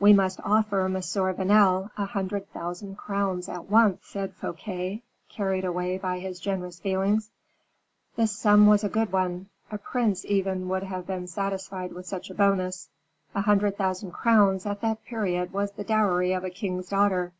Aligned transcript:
"We 0.00 0.12
must 0.12 0.40
offer 0.42 0.80
M. 0.86 0.94
Vanel 0.94 1.92
a 1.96 2.04
hundred 2.06 2.52
thousand 2.52 2.96
crowns 2.96 3.48
at 3.48 3.70
once," 3.70 4.04
said 4.08 4.34
Fouquet, 4.34 5.04
carried 5.28 5.64
away 5.64 5.98
by 5.98 6.18
his 6.18 6.40
generous 6.40 6.80
feelings. 6.80 7.30
The 8.16 8.26
sum 8.26 8.66
was 8.66 8.82
a 8.82 8.88
good 8.88 9.12
one. 9.12 9.50
A 9.70 9.78
prince, 9.78 10.24
even, 10.24 10.68
would 10.68 10.82
have 10.82 11.06
been 11.06 11.28
satisfied 11.28 11.92
with 11.92 12.06
such 12.06 12.28
a 12.28 12.34
bonus. 12.34 12.88
A 13.36 13.42
hundred 13.42 13.76
thousand 13.78 14.10
crowns 14.10 14.66
at 14.66 14.80
that 14.80 15.04
period 15.04 15.52
was 15.52 15.70
the 15.70 15.84
dowry 15.84 16.32
of 16.32 16.42
a 16.42 16.50
king's 16.50 16.88
daughter. 16.88 17.32